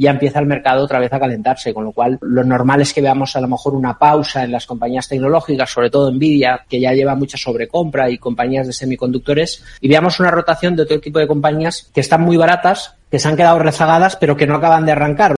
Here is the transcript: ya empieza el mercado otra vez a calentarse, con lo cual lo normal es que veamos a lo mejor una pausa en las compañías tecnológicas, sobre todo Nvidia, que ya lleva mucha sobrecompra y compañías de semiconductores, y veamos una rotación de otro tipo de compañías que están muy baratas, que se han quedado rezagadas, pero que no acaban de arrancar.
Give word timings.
ya 0.00 0.12
empieza 0.12 0.38
el 0.38 0.46
mercado 0.46 0.84
otra 0.84 1.00
vez 1.00 1.12
a 1.12 1.18
calentarse, 1.18 1.74
con 1.74 1.82
lo 1.82 1.90
cual 1.90 2.18
lo 2.20 2.44
normal 2.44 2.80
es 2.80 2.94
que 2.94 3.02
veamos 3.02 3.34
a 3.34 3.40
lo 3.40 3.48
mejor 3.48 3.74
una 3.74 3.98
pausa 3.98 4.44
en 4.44 4.52
las 4.52 4.64
compañías 4.64 5.08
tecnológicas, 5.08 5.68
sobre 5.68 5.90
todo 5.90 6.12
Nvidia, 6.12 6.64
que 6.68 6.78
ya 6.78 6.92
lleva 6.92 7.16
mucha 7.16 7.36
sobrecompra 7.36 8.08
y 8.08 8.16
compañías 8.16 8.68
de 8.68 8.72
semiconductores, 8.72 9.64
y 9.80 9.88
veamos 9.88 10.20
una 10.20 10.30
rotación 10.30 10.76
de 10.76 10.82
otro 10.82 11.00
tipo 11.00 11.18
de 11.18 11.26
compañías 11.26 11.90
que 11.92 12.00
están 12.00 12.20
muy 12.20 12.36
baratas, 12.36 12.94
que 13.10 13.18
se 13.18 13.26
han 13.26 13.36
quedado 13.36 13.58
rezagadas, 13.58 14.14
pero 14.14 14.36
que 14.36 14.46
no 14.46 14.54
acaban 14.54 14.86
de 14.86 14.92
arrancar. 14.92 15.26